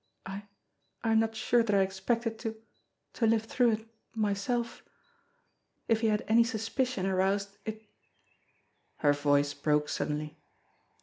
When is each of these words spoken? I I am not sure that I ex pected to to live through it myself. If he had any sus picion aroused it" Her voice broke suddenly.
I 0.25 0.45
I 1.03 1.11
am 1.11 1.19
not 1.19 1.35
sure 1.35 1.61
that 1.61 1.75
I 1.75 1.83
ex 1.83 1.99
pected 1.99 2.39
to 2.39 2.55
to 3.13 3.27
live 3.27 3.43
through 3.43 3.73
it 3.73 3.87
myself. 4.15 4.81
If 5.87 6.01
he 6.01 6.07
had 6.07 6.25
any 6.27 6.43
sus 6.43 6.67
picion 6.69 7.05
aroused 7.05 7.59
it" 7.65 7.85
Her 9.05 9.13
voice 9.13 9.53
broke 9.53 9.89
suddenly. 9.89 10.39